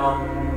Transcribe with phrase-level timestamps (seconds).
[0.00, 0.49] long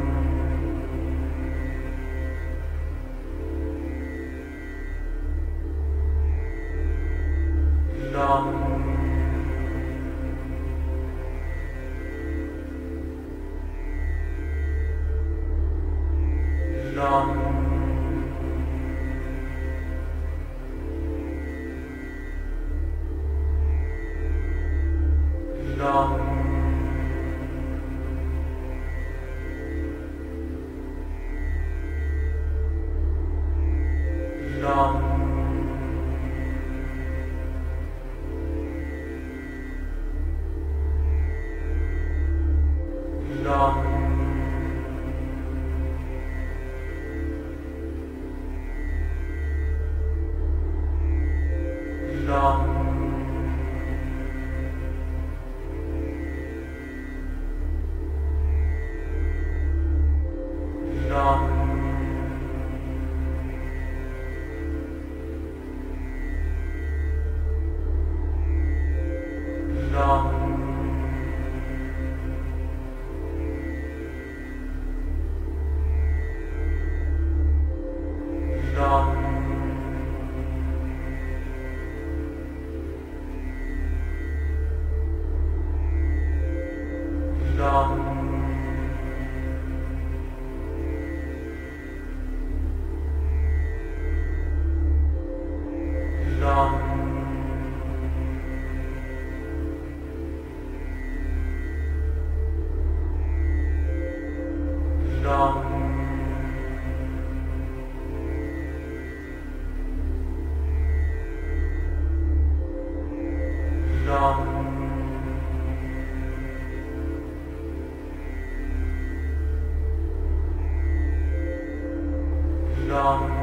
[122.94, 123.43] Nam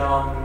[0.00, 0.39] long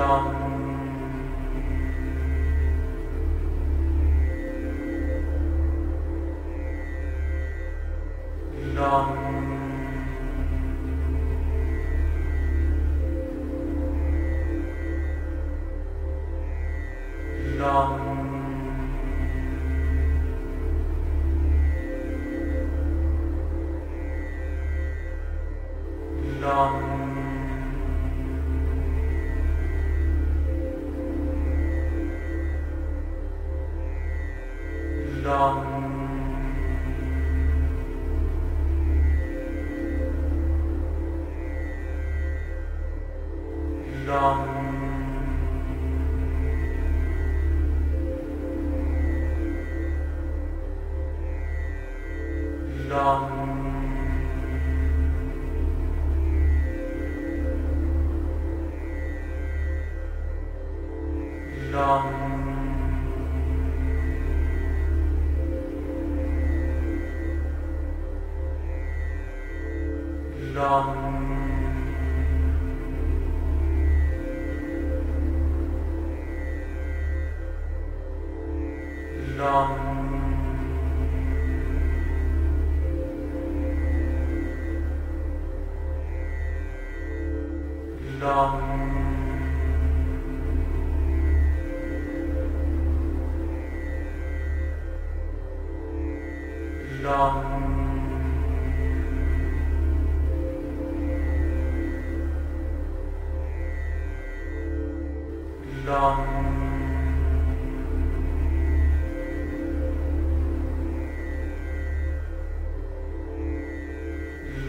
[0.00, 0.49] long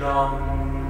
[0.01, 0.81] Nam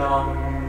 [0.00, 0.59] No.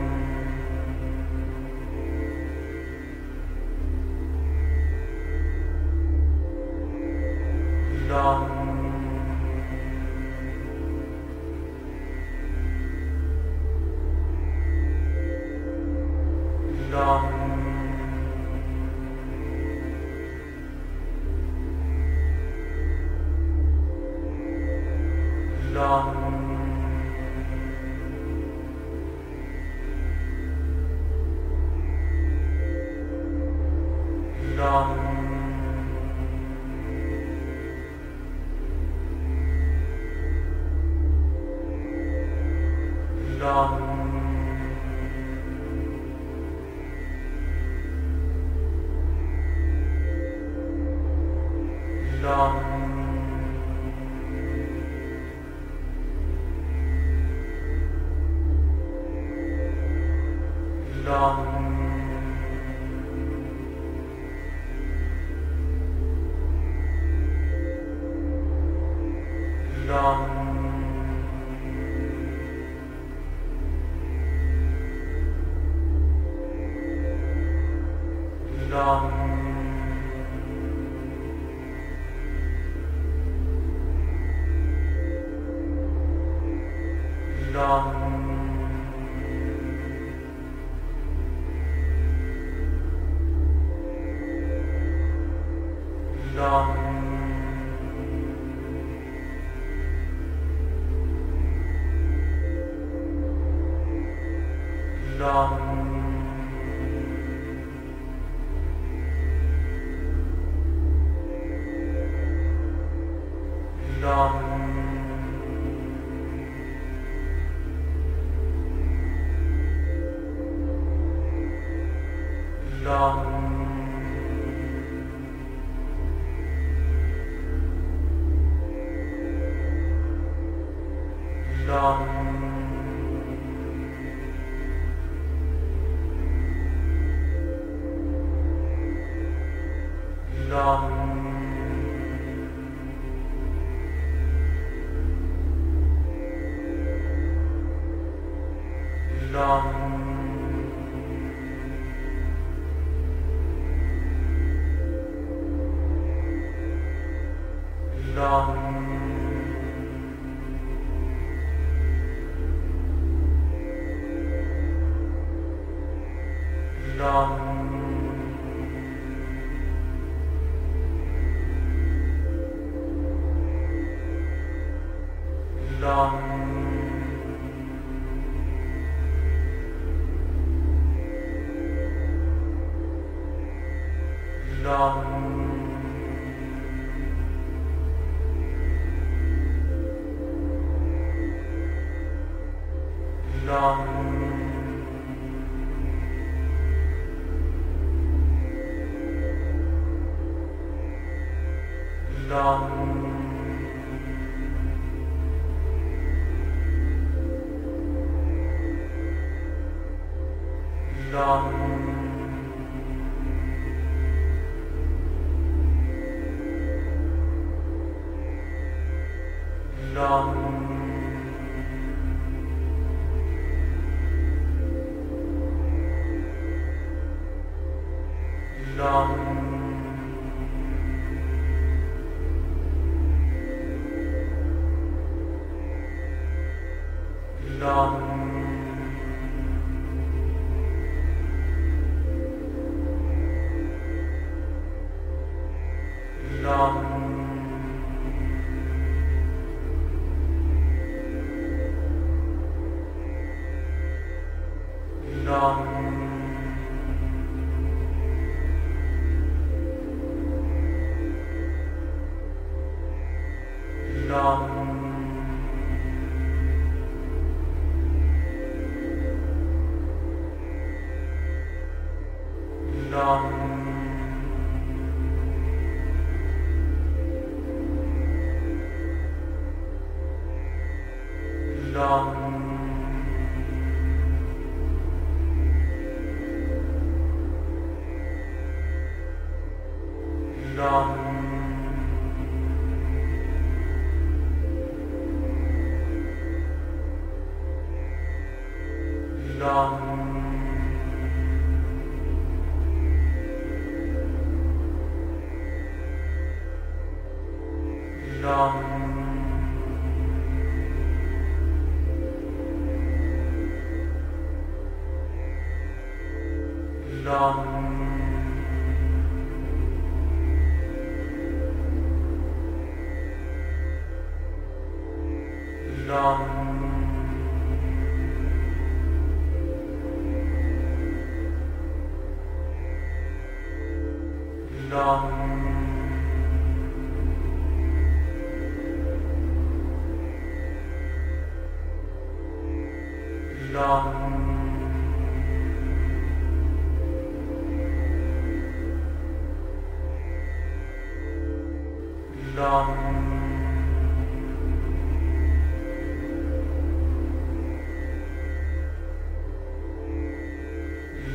[122.91, 123.51] 对啊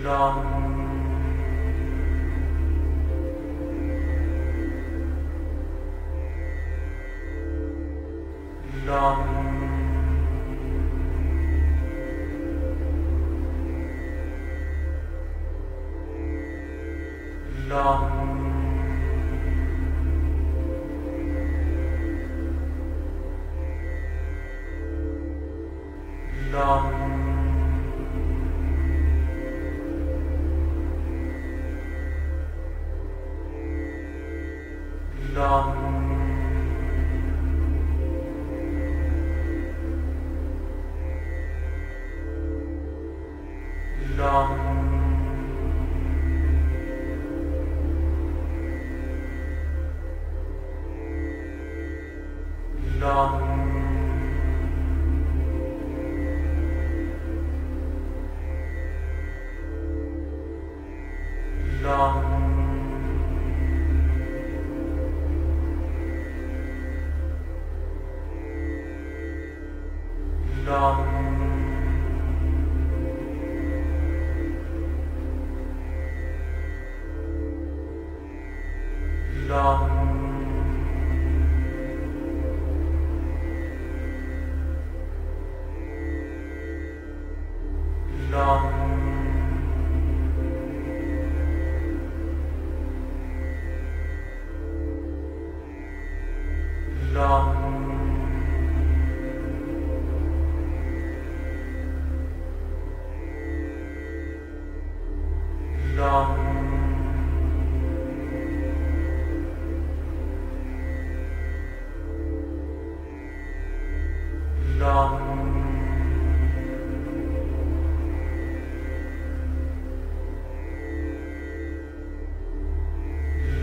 [0.06, 0.36] Nam.
[8.86, 9.35] Nam.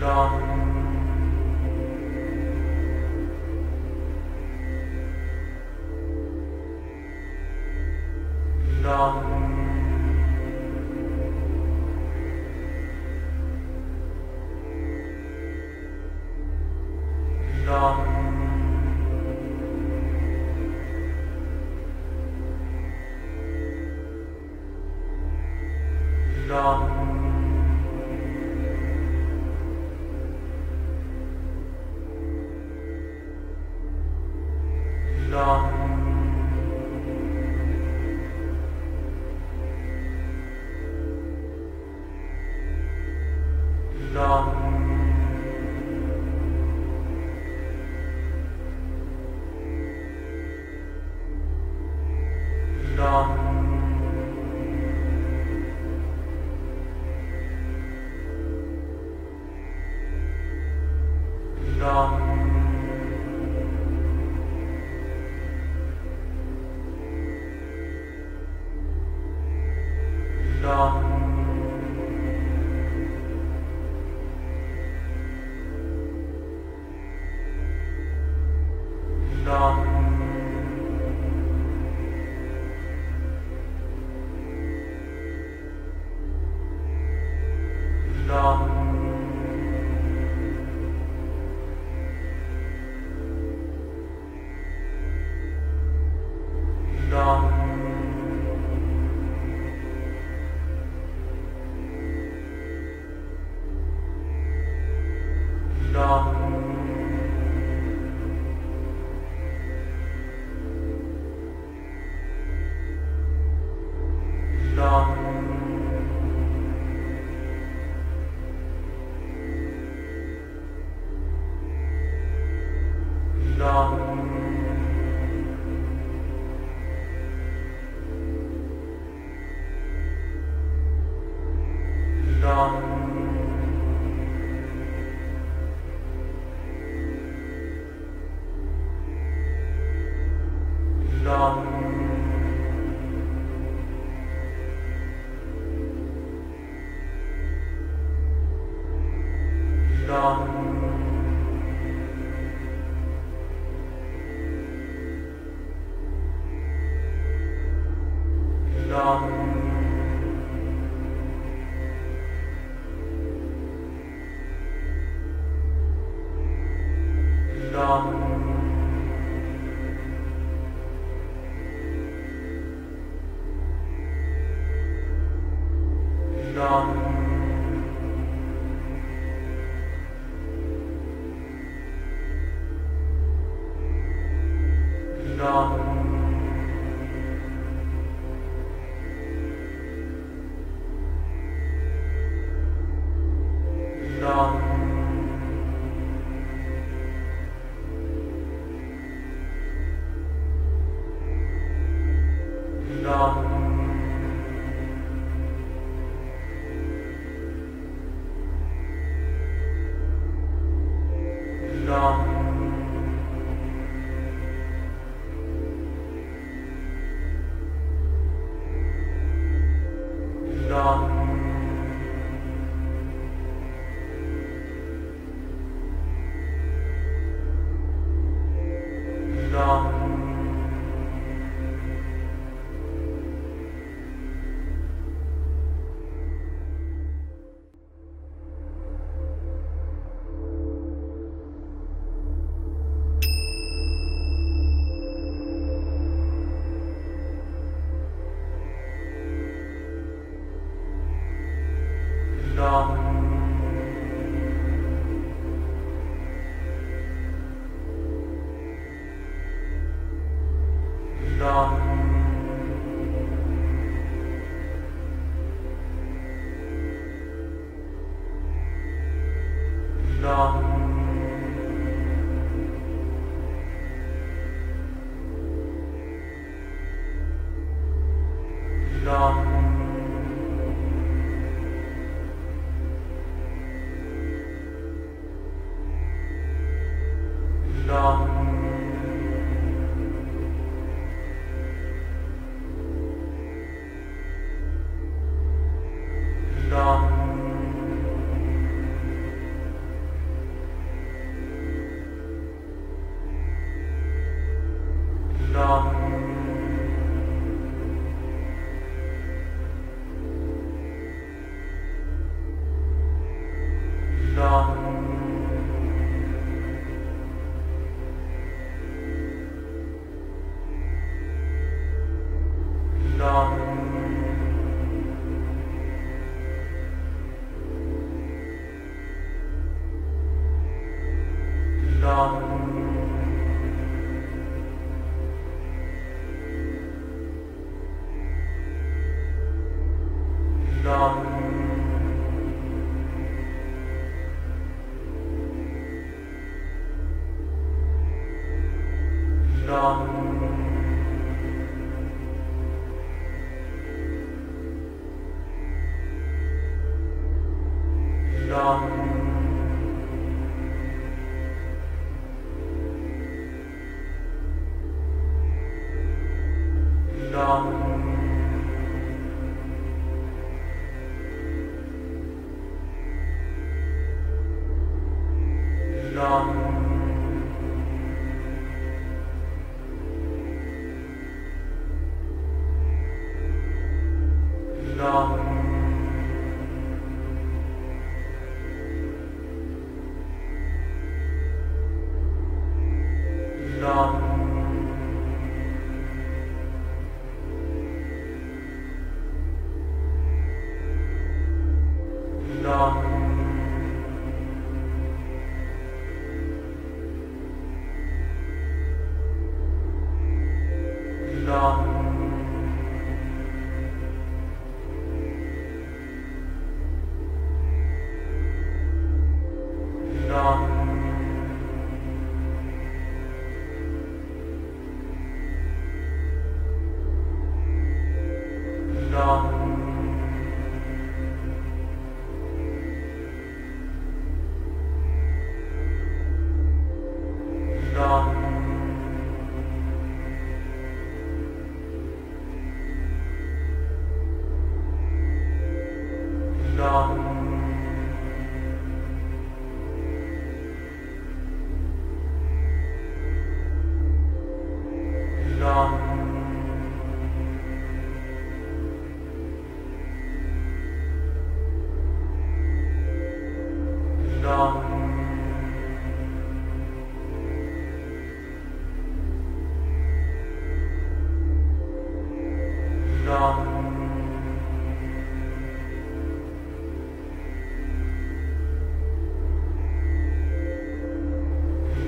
[0.04, 0.43] long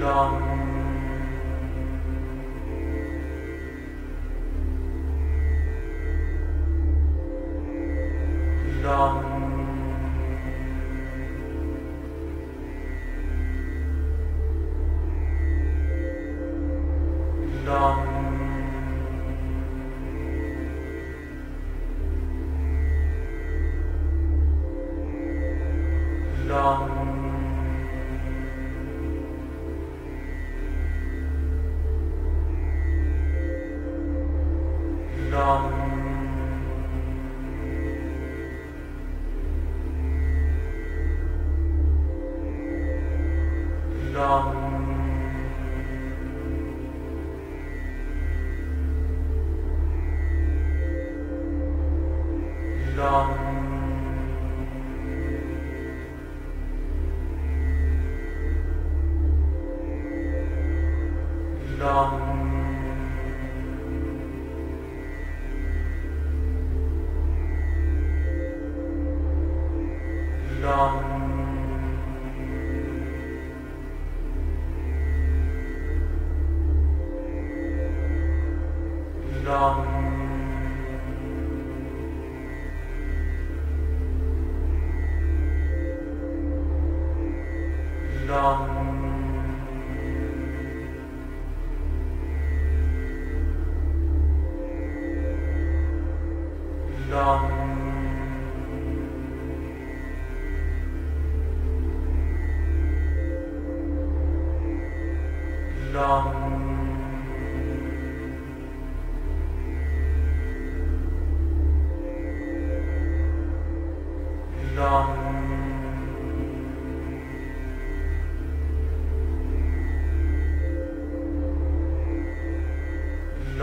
[0.07, 0.66] long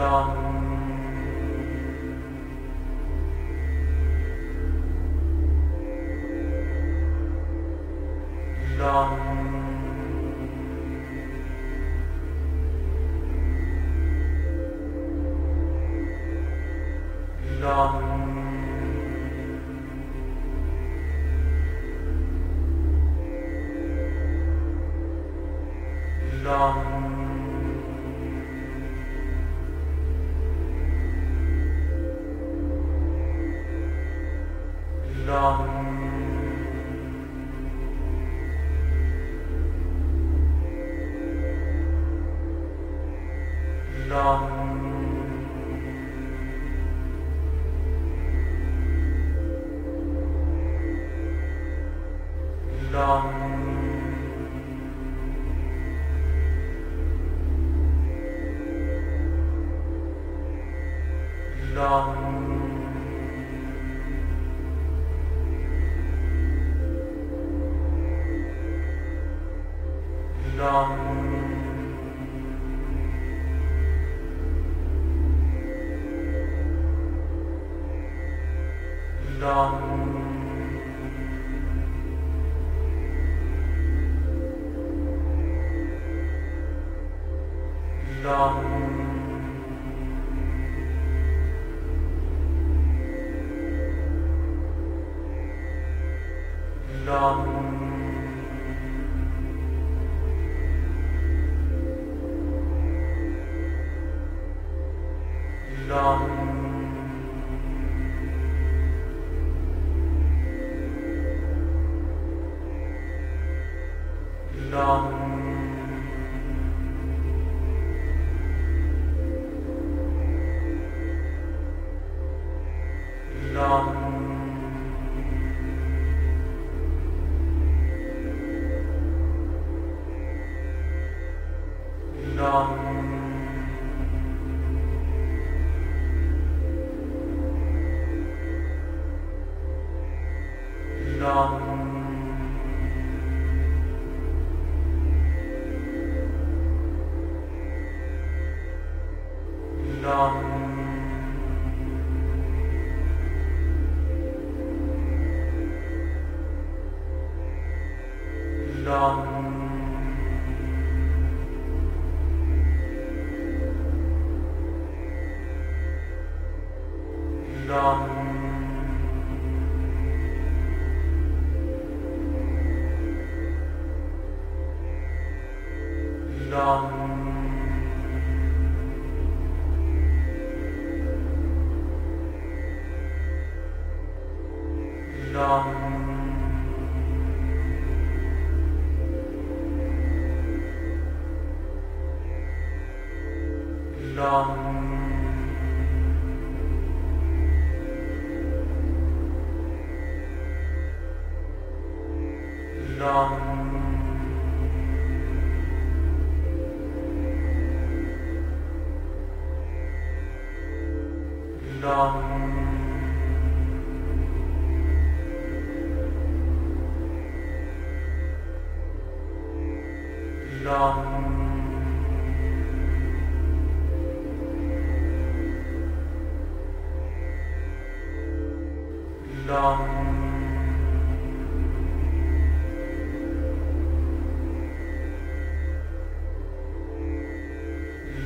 [0.03, 0.52] Nam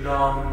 [0.08, 0.48] Nam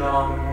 [0.00, 0.49] Nam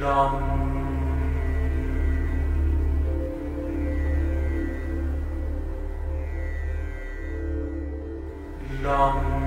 [0.00, 0.32] long
[8.82, 9.39] long